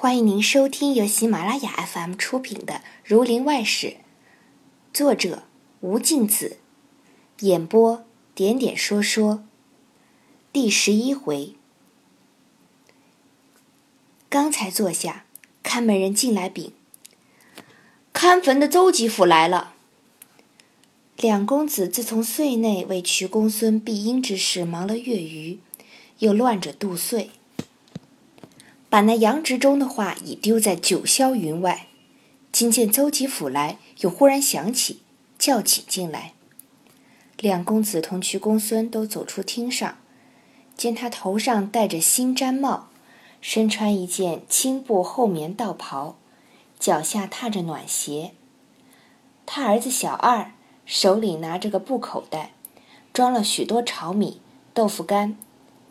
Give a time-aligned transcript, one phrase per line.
[0.00, 2.72] 欢迎您收听由喜马拉雅 FM 出品的
[3.04, 3.88] 《儒林外史》，
[4.94, 5.42] 作者
[5.80, 6.56] 吴敬梓，
[7.40, 8.02] 演播
[8.34, 9.44] 点点说说。
[10.54, 11.54] 第十一回，
[14.30, 15.26] 刚才坐下，
[15.62, 16.72] 看门人进来禀：
[18.14, 19.74] 看坟的邹吉甫来了。
[21.18, 25.58] 两公子自从岁内为瞿公孙避阴之事忙了月余，
[26.20, 27.32] 又乱着度岁。
[28.90, 31.86] 把那杨执中的话已丢在九霄云外，
[32.50, 35.00] 今见邹吉甫来，又忽然想起，
[35.38, 36.32] 叫请进来。
[37.38, 39.96] 两公子同瞿公孙都走出厅上，
[40.76, 42.88] 见他头上戴着新毡帽，
[43.40, 46.16] 身穿一件青布厚棉道袍，
[46.80, 48.32] 脚下踏着暖鞋。
[49.46, 50.52] 他儿子小二
[50.84, 52.54] 手里拿着个布口袋，
[53.12, 54.40] 装了许多炒米、
[54.74, 55.38] 豆腐干，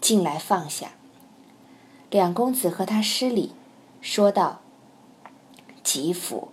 [0.02, 0.92] 进来放下。
[2.10, 3.52] 两公子和他施礼，
[4.02, 4.62] 说道
[5.84, 6.50] ：“吉甫，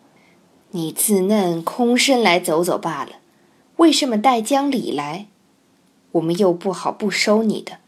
[0.73, 3.13] 你自嫩空身来走走罢了，
[3.77, 5.29] 为什么带将礼来？
[6.13, 7.79] 我们又不好不收你的。”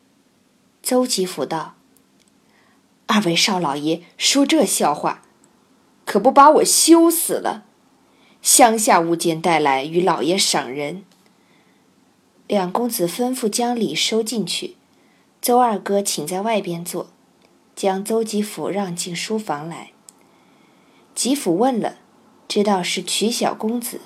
[0.82, 1.74] 邹吉甫道
[3.06, 5.22] ：“二位少老爷说这笑话，
[6.06, 7.64] 可不把我羞死了？
[8.40, 11.04] 乡下物件带来与老爷赏人。”
[12.48, 14.76] 两公子吩咐将礼收进去，
[15.42, 17.08] 邹二哥请在外边坐。
[17.78, 19.92] 将邹吉甫让进书房来。
[21.14, 21.98] 吉甫问了，
[22.48, 24.00] 知道是瞿小公子，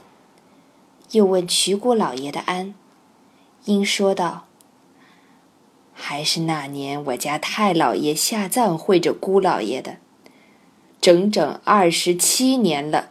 [1.12, 2.74] 又问瞿姑老爷的安，
[3.64, 4.44] 因说道
[5.94, 9.96] ：“还是那年我家太老爷下葬会着姑老爷的，
[11.00, 13.08] 整整二十七年了，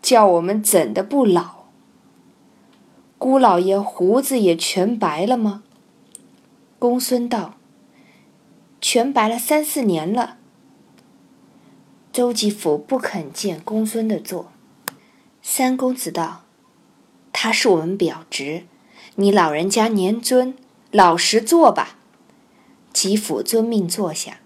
[0.00, 1.66] 叫我们怎的不老？
[3.18, 5.64] 姑老爷胡子也全白了吗？”
[6.80, 7.56] 公孙道。
[8.80, 10.38] 全白了三四年了。
[12.12, 14.50] 周吉甫不肯见公孙的座。
[15.42, 16.44] 三公子道
[17.32, 18.64] ：“他是我们表侄，
[19.14, 20.54] 你老人家年尊，
[20.90, 21.96] 老实坐吧。”
[22.92, 24.40] 吉甫遵命坐下，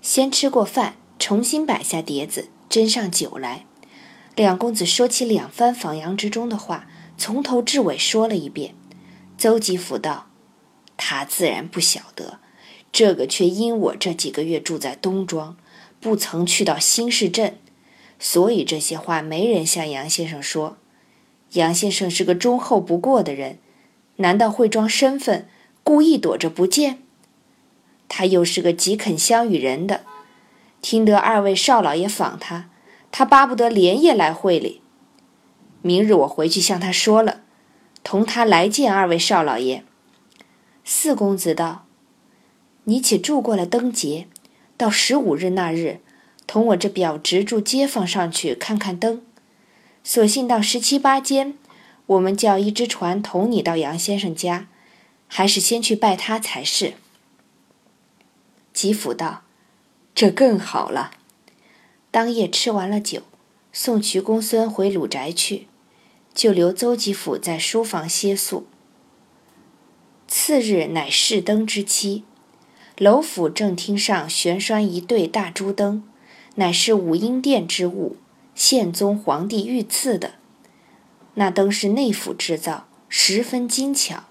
[0.00, 3.66] 先吃过饭，重新摆下碟子，斟上酒来。
[4.34, 6.86] 两公子说起两番访杨之中的话，
[7.18, 8.74] 从头至尾说了一遍。
[9.36, 10.28] 邹吉甫道
[10.96, 12.38] ：“他自然不晓得。”
[12.92, 15.56] 这个却因我这几个月住在东庄，
[16.00, 17.56] 不曾去到新市镇，
[18.18, 20.76] 所以这些话没人向杨先生说。
[21.52, 23.58] 杨先生是个忠厚不过的人，
[24.16, 25.48] 难道会装身份，
[25.82, 26.98] 故意躲着不见？
[28.08, 30.02] 他又是个极肯相与人的，
[30.82, 32.70] 听得二位少老爷访他，
[33.12, 34.80] 他巴不得连夜来会里。
[35.82, 37.42] 明日我回去向他说了，
[38.02, 39.84] 同他来见二位少老爷。
[40.84, 41.86] 四公子道。
[42.90, 44.26] 你且住过了灯节，
[44.76, 46.00] 到十五日那日，
[46.44, 49.22] 同我这表侄住街坊上去看看灯。
[50.02, 51.56] 索性到十七八间，
[52.06, 54.66] 我们叫一只船同你到杨先生家，
[55.28, 56.94] 还是先去拜他才是。
[58.72, 59.42] 吉甫道
[60.12, 61.12] ：“这更好了。”
[62.10, 63.22] 当夜吃完了酒，
[63.72, 65.68] 送徐公孙回鲁宅去，
[66.34, 68.66] 就留邹吉甫在书房歇宿。
[70.26, 72.24] 次日乃试灯之期。
[73.00, 76.04] 楼府正厅上悬拴一对大珠灯，
[76.56, 78.18] 乃是武英殿之物，
[78.54, 80.32] 宪宗皇帝御赐的。
[81.32, 84.24] 那灯是内府制造，十分精巧。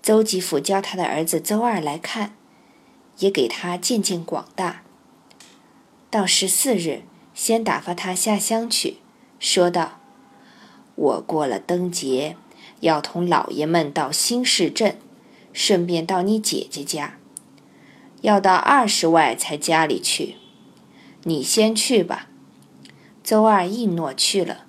[0.00, 2.34] 邹吉甫教他的儿子邹二来看，
[3.18, 4.82] 也给他见见广大。
[6.08, 7.02] 到十四日，
[7.34, 8.96] 先打发他下乡去，
[9.38, 10.00] 说道
[10.96, 12.34] ：“我过了灯节，
[12.80, 14.96] 要同老爷们到新市镇，
[15.52, 17.16] 顺便到你姐姐家。”
[18.22, 20.36] 要到二十外才家里去，
[21.22, 22.28] 你先去吧。
[23.22, 24.66] 邹二应诺去了。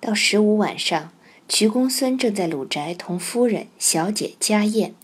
[0.00, 1.12] 到十五晚上，
[1.48, 4.94] 瞿公孙正在鲁宅同夫人、小姐家宴，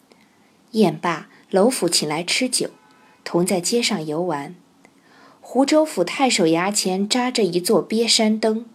[0.73, 2.71] 宴罢，楼府请来吃酒，
[3.25, 4.55] 同在街上游玩。
[5.41, 8.67] 湖州府太守衙前扎着一座鳖山灯，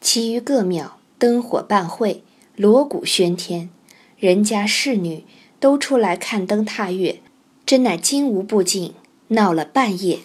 [0.00, 2.22] 其余各庙灯火半会，
[2.56, 3.68] 锣鼓喧天，
[4.16, 5.24] 人家侍女
[5.60, 7.20] 都出来看灯踏月。
[7.66, 8.92] 真乃金无不尽，
[9.28, 10.18] 闹了半夜。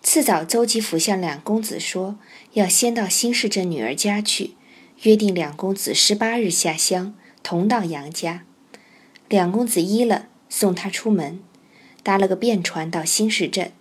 [0.00, 2.16] 次早，邹吉甫向两公子说，
[2.52, 4.52] 要先到新市镇女儿家去，
[5.02, 8.44] 约定两公子十八日下乡，同到杨家。
[9.28, 11.40] 两公子依了，送他出门，
[12.04, 13.72] 搭了个便船到新市镇。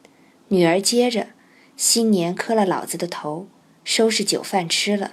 [0.48, 1.28] 女儿接着，
[1.78, 3.48] 新年磕了老子的头，
[3.84, 5.12] 收拾酒饭吃了。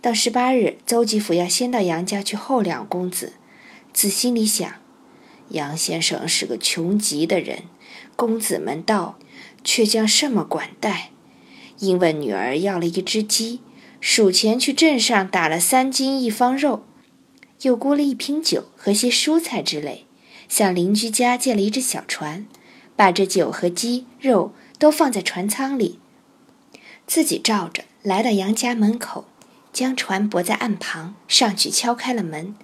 [0.00, 3.34] 到十八日，邹吉甫要先到杨家去候两公子，
[3.92, 4.72] 自心里想。
[5.50, 7.64] 杨先生是个穷极的人，
[8.16, 9.18] 公子们到，
[9.62, 11.10] 却将甚么管待？
[11.78, 13.60] 因问女儿要了一只鸡，
[14.00, 16.84] 数钱去镇上打了三斤一方肉，
[17.62, 20.06] 又估了一瓶酒和些蔬菜之类，
[20.48, 22.46] 向邻居家借了一只小船，
[22.96, 25.98] 把这酒和鸡肉都放在船舱里，
[27.06, 29.26] 自己照着来到杨家门口，
[29.72, 32.54] 将船泊在岸旁，上去敲开了门。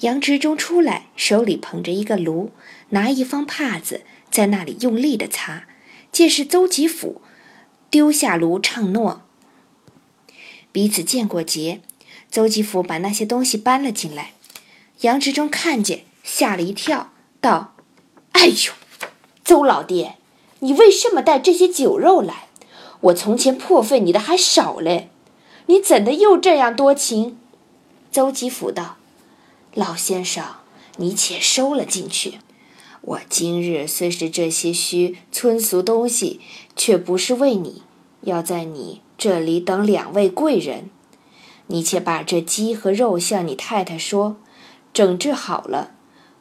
[0.00, 2.50] 杨执中出来，手里捧着一个炉，
[2.90, 5.64] 拿一方帕子在那里用力的擦，
[6.12, 7.22] 见是邹吉甫。
[7.88, 9.22] 丢下炉唱诺，
[10.72, 11.80] 彼此见过节。
[12.30, 14.32] 邹吉甫把那些东西搬了进来，
[15.00, 17.76] 杨执中看见，吓了一跳，道
[18.32, 18.72] ：“哎呦，
[19.44, 20.16] 邹老爹，
[20.58, 22.48] 你为什么带这些酒肉来？
[23.00, 25.08] 我从前破费你的还少嘞，
[25.66, 27.38] 你怎的又这样多情？”
[28.10, 28.96] 邹吉甫道
[29.76, 30.42] ：“老先生，
[30.96, 32.38] 你且收了进去。”
[33.02, 36.40] 我今日虽是这些虚村俗东西，
[36.74, 37.82] 却不是为你，
[38.22, 40.90] 要在你这里等两位贵人。
[41.68, 44.36] 你且把这鸡和肉向你太太说，
[44.92, 45.92] 整治好了，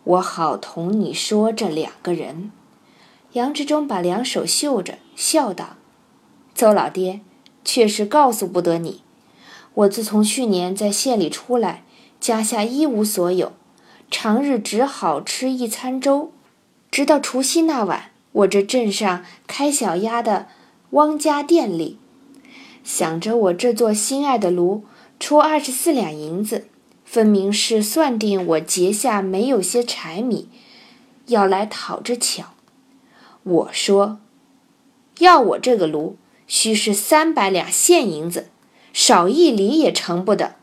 [0.05, 2.51] 我好同你说这两个人。
[3.33, 5.75] 杨志忠把两手绣着，笑道
[6.55, 7.19] ：“邹老爹，
[7.65, 9.01] 确实告诉不得你。
[9.73, 11.83] 我自从去年在县里出来，
[12.25, 13.53] 家下一无所有，
[14.09, 16.31] 常日只好吃一餐粥。”
[16.89, 20.47] 直到除夕那晚，我这镇上开小鸭的
[20.91, 21.99] 汪家店里，
[22.83, 24.85] 想着我这座心爱的炉
[25.19, 26.67] 出二十四两银子，
[27.03, 30.49] 分明是算定我节下没有些柴米，
[31.27, 32.53] 要来讨着巧。
[33.43, 34.17] 我说，
[35.19, 36.17] 要我这个炉，
[36.47, 38.47] 须是三百两现银子，
[38.91, 40.55] 少一厘也成不得。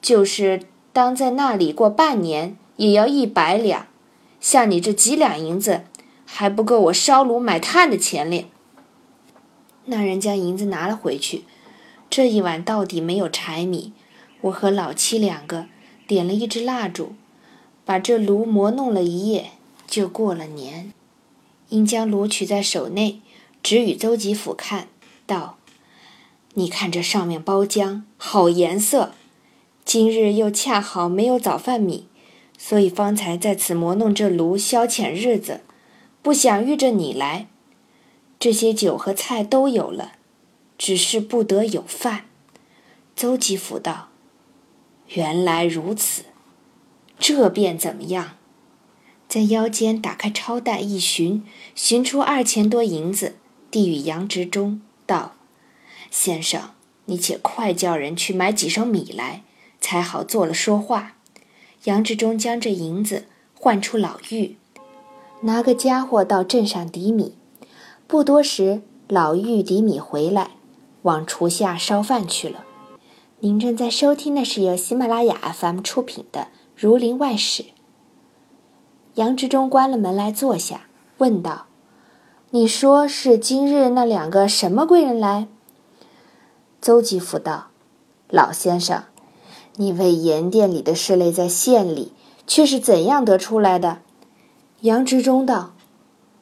[0.00, 0.62] 就是
[0.92, 3.86] 当在那里过半年，也要一百两。
[4.40, 5.82] 像你这几两银子，
[6.24, 8.46] 还不够我烧炉买炭的钱哩。
[9.86, 11.44] 那人将银子拿了回去。
[12.10, 13.92] 这一晚到底没有柴米，
[14.42, 15.66] 我和老七两个
[16.06, 17.14] 点了一支蜡烛，
[17.84, 19.50] 把这炉磨弄了一夜，
[19.86, 20.92] 就过了年。
[21.68, 23.20] 因将炉取在手内，
[23.62, 24.88] 指与邹吉甫看，
[25.26, 25.58] 道
[26.54, 29.12] ：“你看这上面包浆，好颜色。
[29.88, 32.08] 今日又恰好没有早饭米。”
[32.60, 35.60] 所以方才在此磨弄这炉消遣日子，
[36.20, 37.46] 不想遇着你来。
[38.38, 40.12] 这些酒和菜都有了，
[40.76, 42.24] 只是不得有饭。
[43.16, 44.08] 邹吉甫道
[45.14, 46.24] ：“原来如此，
[47.18, 48.32] 这便怎么样？”
[49.28, 51.44] 在腰间打开钞袋一寻，
[51.76, 53.36] 寻出二千多银子，
[53.70, 55.36] 递与杨执中道
[56.10, 56.70] ：“先生，
[57.04, 59.44] 你且快叫人去买几升米来，
[59.80, 61.14] 才好做了说话。”
[61.84, 64.56] 杨志忠将这银子换出老妪，
[65.42, 67.36] 拿个家伙到镇上抵米。
[68.06, 70.50] 不多时，老妪抵米回来，
[71.02, 72.64] 往厨下烧饭去了。
[73.40, 76.40] 您正在收听的是由喜马拉雅 FM 出品的
[76.74, 77.62] 《儒林外史》。
[79.14, 80.88] 杨志忠关了门来坐下，
[81.18, 81.66] 问道
[82.50, 85.46] ：“你说是今日那两个什么贵人来？”
[86.82, 87.68] 邹吉甫道
[88.28, 89.04] ：“老先生。”
[89.80, 92.12] 你为盐店里的事类在县里，
[92.48, 93.98] 却是怎样得出来的？
[94.80, 95.72] 杨执中道：“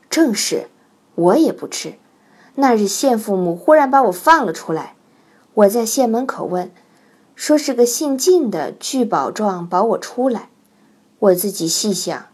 [0.09, 0.69] 正是，
[1.15, 1.97] 我也不知。
[2.55, 4.95] 那日县父母忽然把我放了出来，
[5.53, 6.71] 我在县门口问，
[7.35, 10.49] 说是个姓靳的聚宝状保我出来。
[11.19, 12.29] 我自己细想，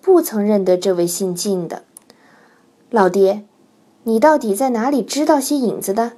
[0.00, 1.82] 不曾认得这位姓靳的。
[2.90, 3.44] 老爹，
[4.04, 6.12] 你到底在哪里知道些影子的？”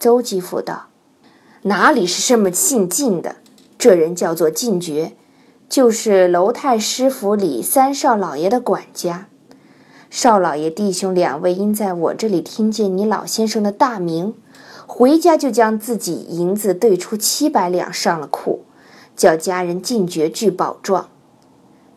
[0.00, 0.88] 周继甫道。
[1.66, 3.36] 哪里是什么姓靳的？
[3.76, 5.16] 这人叫做靳觉，
[5.68, 9.26] 就是楼太师府里三少老爷的管家。
[10.08, 14.34] 少老爷弟兄两位因在我这里听见你老先生的大名，
[14.86, 18.62] 回家就将自己银子兑出七百两上了库，
[19.16, 21.08] 叫家人靳觉具保状。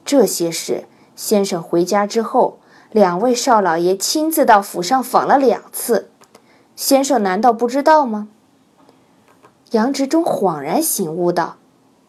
[0.04, 0.86] 这些事，
[1.16, 2.58] 先生回家之后，
[2.92, 6.10] 两位少老爷亲自到府上访了两次，
[6.76, 8.30] 先生难道不知道吗？
[9.72, 11.58] 杨执中恍然醒悟道：“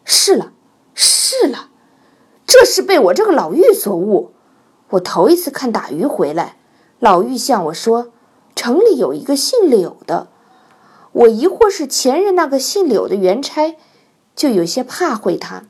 [0.03, 0.51] 是了，
[0.95, 1.69] 是了，
[2.47, 4.31] 这是被我这个老妪所误。
[4.89, 6.57] 我头一次看打鱼回来，
[6.99, 8.11] 老妪向我说，
[8.55, 10.29] 城里有一个姓柳的。
[11.11, 13.77] 我疑惑是前任那个姓柳的原差，
[14.35, 15.65] 就有些怕会他。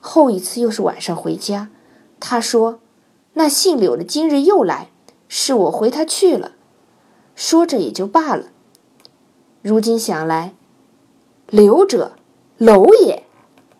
[0.00, 1.68] 后一次又是晚上回家，
[2.18, 2.80] 他说，
[3.34, 4.90] 那姓柳的今日又来，
[5.28, 6.52] 是我回他去了。
[7.36, 8.46] 说着也就罢了。
[9.62, 10.54] 如今想来。”
[11.50, 12.12] 刘者，
[12.58, 13.24] 楼也。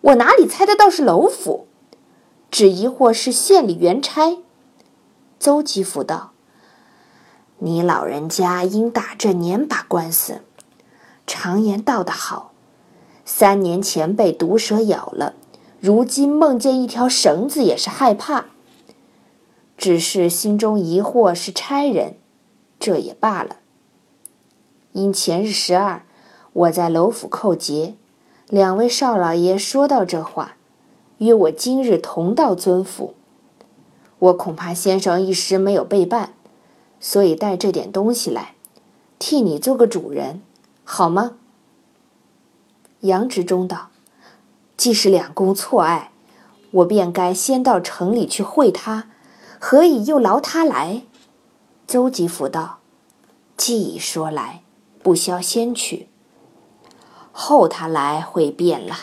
[0.01, 1.67] 我哪里猜得到是楼府？
[2.49, 4.39] 只疑惑是县里原差。
[5.39, 6.31] 邹吉甫道
[7.59, 10.41] ：“你老人家应打这年把官司。
[11.27, 12.53] 常言道得好，
[13.23, 15.35] 三年前被毒蛇咬了，
[15.79, 18.45] 如今梦见一条绳子也是害怕。
[19.77, 22.17] 只是心中疑惑是差人，
[22.79, 23.57] 这也罢了。
[24.93, 26.03] 因前日十二，
[26.53, 27.95] 我在楼府叩节，
[28.49, 30.55] 两位少老爷说到这话，
[31.19, 33.13] 约我今日同到尊府。”
[34.19, 36.33] 我恐怕先生一时没有备办，
[36.99, 38.55] 所以带这点东西来，
[39.17, 40.41] 替你做个主人，
[40.83, 41.37] 好吗？
[43.01, 43.91] 杨执中道
[44.75, 46.11] ：“既是两公错爱，
[46.71, 49.09] 我便该先到城里去会他，
[49.57, 51.03] 何以又劳他来？”
[51.87, 52.79] 邹吉甫道
[53.55, 54.63] ：“既已说来，
[55.01, 56.08] 不消先去，
[57.41, 58.97] 候他来会变了。”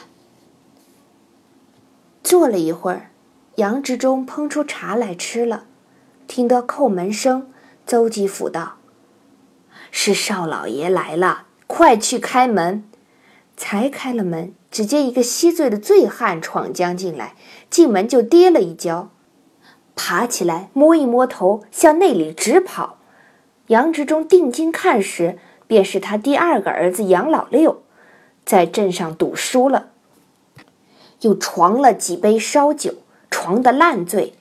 [2.22, 3.10] 坐了一会儿。
[3.56, 5.64] 杨执中烹出茶来吃了，
[6.26, 7.50] 听得叩门声，
[7.86, 8.74] 邹吉甫道
[9.90, 12.84] ：“是少老爷来了，快去开门。”
[13.56, 17.34] 才开了门，只见一个稀醉的醉汉闯将进来，
[17.70, 19.08] 进门就跌了一跤，
[19.94, 22.98] 爬起来摸一摸头，向内里直跑。
[23.68, 27.82] 杨执中定睛看时，便是他第二个儿子杨老六，
[28.46, 29.88] 在镇上赌输了，
[31.20, 32.94] 又闯了几杯烧酒。
[33.28, 34.32] 床的烂醉，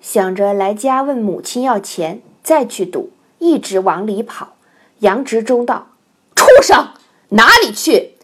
[0.00, 4.54] 想着来家问母亲要钱，再去赌，一直往里跑。
[5.00, 5.88] 杨执中道
[6.34, 6.88] ：“畜生，
[7.30, 8.14] 哪里去？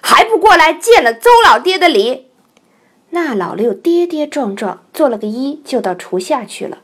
[0.00, 2.30] 还不过来见了邹老爹的礼？”
[3.10, 6.78] 那老六跌跌撞撞，做了个揖，就到厨下去了。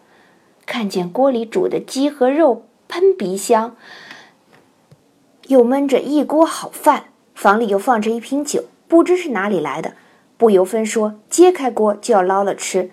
[0.66, 3.76] 看见锅里煮的鸡和肉喷鼻香，
[5.46, 7.09] 又焖着一锅好饭，
[7.40, 9.94] 房里又放着一瓶酒，不知是哪里来的。
[10.36, 12.90] 不由分说，揭开锅就要捞了吃。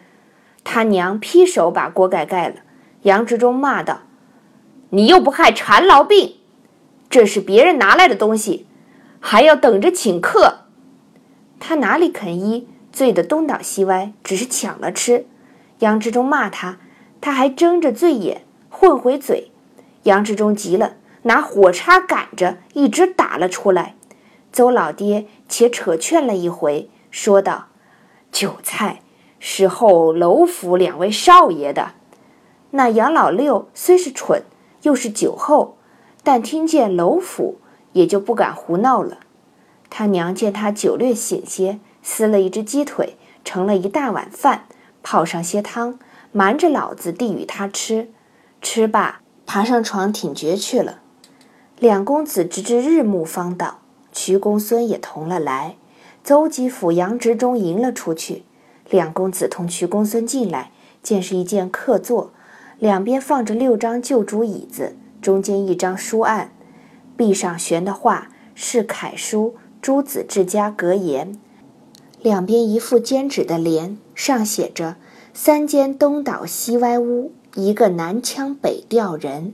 [0.63, 2.55] 他娘劈手把锅盖盖了。
[3.01, 4.03] 杨执中骂道
[4.91, 6.35] ：“你又不害馋痨病，
[7.09, 8.65] 这是别人拿来的东西，
[9.19, 10.59] 还要等着请客。”
[11.59, 15.25] 他哪里肯依，醉得东倒西歪，只是抢了吃。
[15.79, 16.77] 杨执中骂他，
[17.19, 19.51] 他还睁着醉眼混回嘴。
[20.03, 23.95] 杨执中急了，拿火叉赶着，一直打了出来。
[24.57, 26.89] 邹老爹且扯劝了一回。
[27.11, 27.67] 说道
[28.33, 29.01] ：“酒菜
[29.37, 31.91] 是后楼府两位少爷的。
[32.71, 34.41] 那杨老六虽是蠢，
[34.81, 35.77] 又是酒后，
[36.23, 37.59] 但听见楼府，
[37.93, 39.19] 也就不敢胡闹了。
[39.91, 44.65] 他娘见他酒略醒些，撕了一只鸡腿，盛了一大碗饭，
[45.03, 45.99] 泡上些汤，
[46.31, 48.09] 瞒着老子递与他吃。
[48.59, 51.01] 吃罢，爬上床挺觉去了。
[51.77, 53.81] 两公子直至日暮方到，
[54.17, 55.75] 徐公孙也同了来。”
[56.25, 58.43] 邹吉甫、杨执中迎了出去，
[58.89, 60.71] 两公子同徐公孙进来，
[61.01, 62.31] 见是一间客座，
[62.79, 66.51] 两边放着六张旧竹椅子，中间一张书案，
[67.15, 71.33] 壁上悬的画是楷书《朱子治家格言》，
[72.21, 74.97] 两边一副尖纸的联，上写着
[75.33, 79.53] “三间东倒西歪屋，一个南腔北调人”，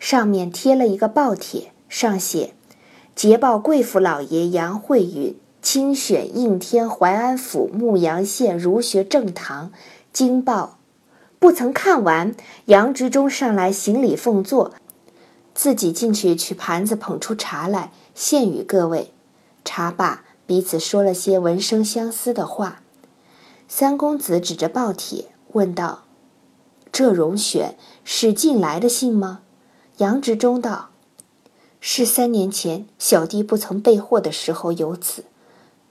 [0.00, 2.54] 上面贴了一个报帖，上写
[3.16, 5.36] “捷报贵府老爷杨慧允”。
[5.62, 9.72] 亲选应天淮安府牧阳县儒学正堂，
[10.12, 10.78] 惊报，
[11.40, 12.36] 不曾看完。
[12.66, 14.74] 杨执中上来行礼奉坐，
[15.54, 19.12] 自己进去取盘子捧出茶来献与各位。
[19.64, 22.82] 茶罢，彼此说了些闻声相思的话。
[23.66, 26.04] 三公子指着报帖问道
[26.92, 29.40] ：“这荣选是近来的信吗？”
[29.98, 30.90] 杨执中道
[31.80, 35.24] ：“是三年前小弟不曾备货的时候有此。”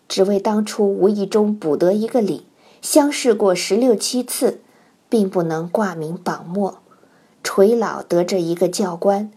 [0.08, 2.44] 只为当初无意中补得一个领，
[2.80, 4.60] 相试过十六七次，
[5.10, 6.78] 并不能挂名榜末。
[7.44, 9.32] 垂老得这一个教官，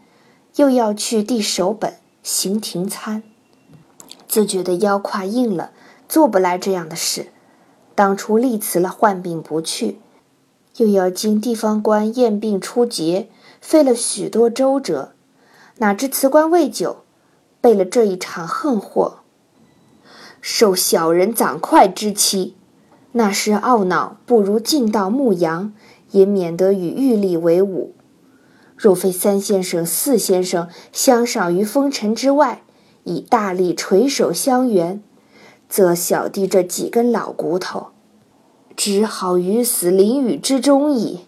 [0.57, 3.23] 又要去递手本行停参，
[4.28, 5.73] 自觉得腰胯硬了，
[6.07, 7.28] 做不来这样的事。
[7.95, 9.99] 当初力辞了患病不去，
[10.76, 15.12] 又要经地方官验病出节，费了许多周折，
[15.80, 17.04] 哪知辞官未久，
[17.61, 19.18] 备了这一场横祸。
[20.40, 22.56] 受小人掌快之欺，
[23.12, 25.73] 那时懊恼，不如进到牧羊，
[26.11, 27.94] 也免得与玉立为伍。
[28.76, 32.62] 若非三先生、四先生相赏于风尘之外，
[33.04, 35.00] 以大力垂手相援，
[35.68, 37.88] 则小弟这几根老骨头，
[38.75, 41.20] 只好于死淋雨之中矣。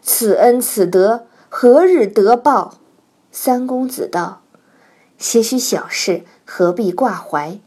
[0.00, 2.74] 此恩此德，何日得报？
[3.30, 4.42] 三公子道
[5.18, 7.60] ：“些许小事，何必挂怀？”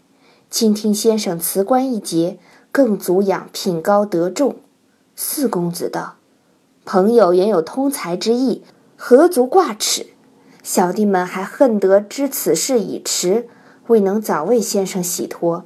[0.50, 2.40] 今听先生辞官一节，
[2.72, 4.58] 更足养品高德重。
[5.16, 6.16] 四公子道
[6.84, 8.64] ：“朋友原有通才之意，
[8.98, 10.08] 何足挂齿？
[10.64, 13.48] 小弟们还恨得知此事已迟，
[13.88, 15.66] 未能早为先生洗脱，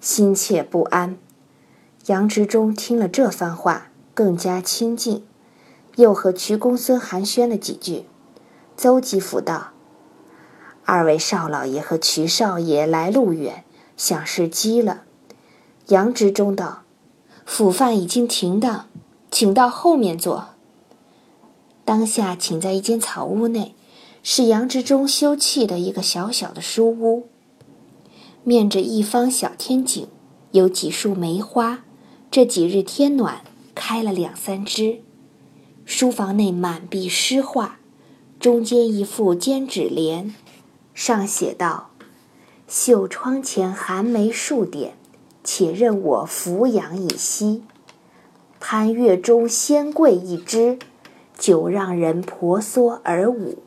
[0.00, 1.16] 心切不安。
[2.06, 5.24] 杨执中听了这番话，更加亲近，
[5.96, 8.06] 又和瞿公孙寒暄了几句。
[8.78, 9.72] 邹吉甫道
[10.86, 13.64] ：“二位少老爷和瞿少爷来路远，
[13.96, 15.02] 想是饥了。”
[15.88, 16.84] 杨执中道
[17.44, 18.88] ：“府饭已经停当，
[19.32, 20.50] 请到后面坐。”
[21.84, 23.74] 当下请在一间草屋内，
[24.22, 27.26] 是杨执中休憩的一个小小的书屋，
[28.44, 30.06] 面着一方小天井，
[30.52, 31.80] 有几束梅花。
[32.30, 33.42] 这几日天暖，
[33.74, 35.00] 开了两三枝。
[35.84, 37.77] 书房内满壁诗画，
[38.40, 40.32] 中间一副笺纸联，
[40.94, 41.90] 上写道
[42.68, 44.94] ：“绣窗前寒梅数点，
[45.42, 47.64] 且任我俯仰以息。
[48.60, 50.78] 攀月中仙桂一枝，
[51.36, 53.58] 久让人婆娑而舞。”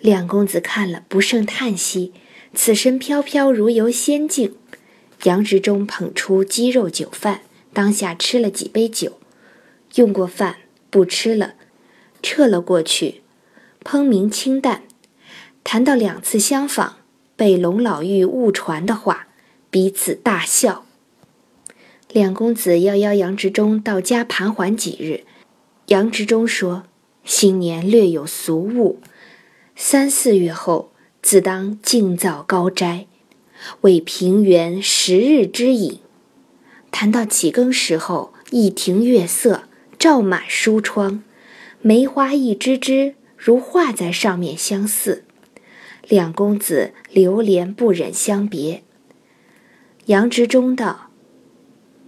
[0.00, 2.12] 两公子看了，不胜叹息
[2.54, 4.56] ：“此身飘飘如游仙境。”
[5.22, 7.42] 杨执中捧出鸡肉酒饭，
[7.72, 9.12] 当下吃了几杯酒，
[9.94, 10.56] 用过饭
[10.90, 11.54] 不吃了，
[12.20, 13.22] 撤了过去。
[13.90, 14.82] 烹茗清淡，
[15.64, 16.96] 谈到两次相访
[17.36, 19.28] 被龙老妪误传的话，
[19.70, 20.84] 彼此大笑。
[22.12, 25.24] 两公子要邀杨执中到家盘桓几日。
[25.86, 26.82] 杨执中说
[27.24, 29.00] ：“新年略有俗务，
[29.74, 30.92] 三四月后
[31.22, 33.06] 自当静造高斋。”
[33.80, 36.00] 为平原十日之饮。
[36.90, 39.62] 谈到起更时候，一庭月色
[39.98, 41.24] 照满书窗，
[41.80, 45.24] 梅花一枝枝如画在上面相似。
[46.08, 48.82] 两公子流连不忍相别。
[50.06, 51.10] 杨执中道：“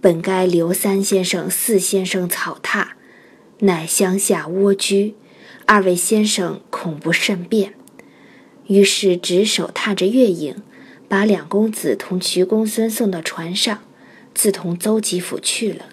[0.01, 2.89] 本该留三先生、四先生草榻，
[3.59, 5.15] 乃乡下蜗居，
[5.65, 7.73] 二位先生恐不甚便。”
[8.67, 10.61] 于是执手踏着月影。
[11.07, 13.83] 把两公子同瞿公孙送到船上，
[14.33, 15.89] 自同邹吉甫去了。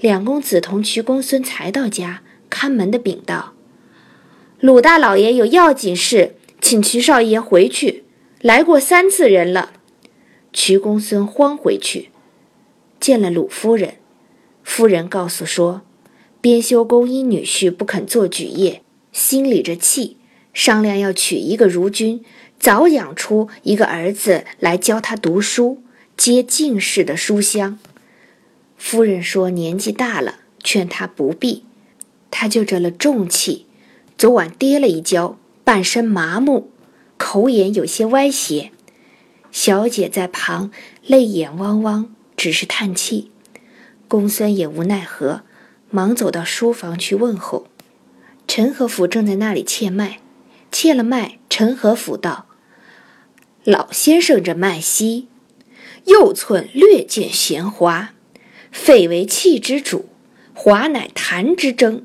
[0.00, 3.54] 两公子同瞿公孙才到家，看门的禀道
[4.60, 8.02] ：“鲁大老爷有要紧事，请瞿少爷回去。
[8.40, 9.72] 来过三次人了。”
[10.52, 12.08] 瞿公孙慌回去，
[12.98, 13.94] 见了鲁夫人。
[14.64, 15.82] 夫人告诉说，
[16.40, 20.16] 编修公因女婿不肯做举业，心里着气，
[20.52, 22.24] 商量要娶一个如君。
[22.58, 25.80] 早养出一个儿子来教他读书，
[26.16, 27.78] 接进士的书香。
[28.76, 31.62] 夫人说年纪大了，劝他不必。
[32.32, 33.66] 他就着了重气，
[34.18, 36.72] 昨晚跌了一跤，半身麻木，
[37.16, 38.72] 口眼有些歪斜。
[39.52, 40.72] 小姐在旁
[41.06, 43.30] 泪眼汪汪，只是叹气。
[44.08, 45.42] 公孙也无奈何，
[45.88, 47.68] 忙走到书房去问候。
[48.48, 50.18] 陈和甫正在那里切脉，
[50.72, 52.46] 切了脉，陈和甫道。
[53.62, 55.28] 老先生这脉息，
[56.06, 58.14] 右寸略见弦滑，
[58.72, 60.06] 肺为气之主，
[60.52, 62.04] 华乃痰之征。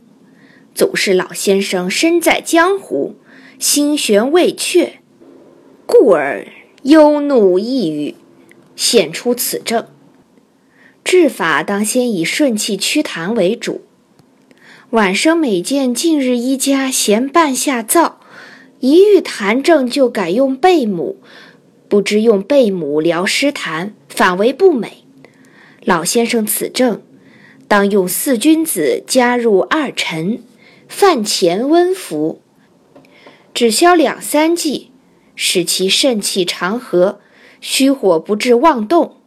[0.75, 3.15] 总是老先生身在江湖，
[3.59, 4.99] 心悬未却，
[5.85, 6.47] 故而
[6.83, 8.15] 忧怒抑郁，
[8.75, 9.87] 显出此症。
[11.03, 13.81] 治法当先以顺气祛痰为主。
[14.91, 18.13] 晚生每见近日一家嫌半下燥，
[18.79, 21.17] 一遇痰症就改用贝母。
[21.87, 25.03] 不知用贝母疗湿痰，反为不美。
[25.83, 27.03] 老先生此症，
[27.67, 30.41] 当用四君子加入二陈，
[30.95, 32.39] 饭前温服，
[33.51, 34.91] 只消两三剂，
[35.35, 37.19] 使其肾气长和，
[37.59, 39.17] 虚火不致妄动，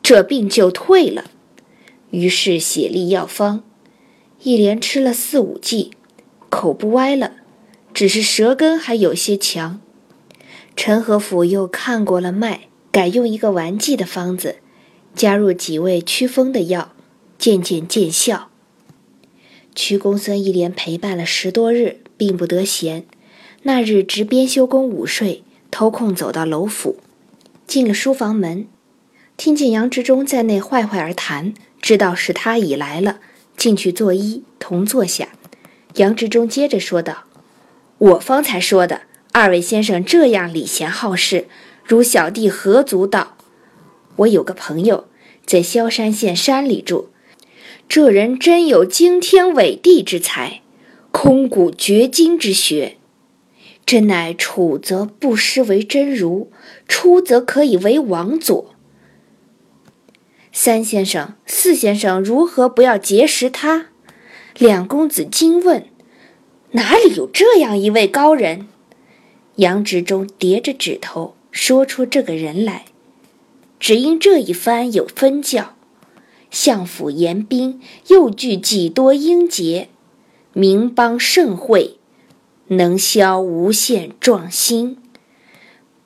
[0.00, 1.24] 这病就退了。
[2.10, 3.64] 于是写立药方，
[4.44, 5.90] 一连吃了四五剂，
[6.48, 7.32] 口不歪了，
[7.92, 9.80] 只是舌根还有些强。
[10.76, 14.56] 陈和甫又看过了脉，改用一个丸剂的方子，
[15.12, 16.92] 加入几味祛风的药，
[17.36, 18.48] 渐渐见效。
[19.76, 23.04] 瞿公孙一连陪伴了十多日，并不得闲。
[23.64, 26.96] 那日值编修公午睡，偷空走到楼府，
[27.66, 28.66] 进了书房门，
[29.36, 33.20] 听见杨执中在内坏坏而谈，知道是他已来了，
[33.54, 35.28] 进去作揖，同坐下。
[35.96, 37.24] 杨执中接着说道
[37.98, 41.46] ：“我方才说的。”二位先生这样礼贤好士，
[41.84, 43.36] 如小弟何足道？
[44.16, 45.08] 我有个朋友
[45.44, 47.10] 在萧山县山里住，
[47.88, 50.60] 这人真有惊天伟地之才，
[51.12, 52.96] 空谷绝今之学，
[53.86, 56.50] 真乃处则不失为真儒，
[56.88, 58.74] 出则可以为王佐。
[60.52, 63.88] 三先生、四先生如何不要结识他？
[64.58, 65.86] 两公子惊问
[66.72, 68.68] ：“哪里有这样一位高人？”
[69.56, 72.86] 杨执中叠着指头说出这个人来。
[73.78, 75.75] 只因这一番有分教，
[76.50, 79.88] 相府严兵又聚几多英杰，
[80.52, 81.98] 名邦盛会，
[82.68, 84.98] 能消无限壮心。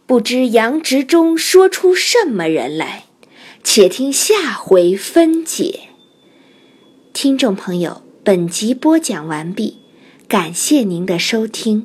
[0.06, 3.04] 不知杨执中说出什么人来？
[3.62, 5.80] 且听下回分解。
[7.12, 9.78] 听众朋友，本集播讲完毕，
[10.26, 11.84] 感谢您的收听。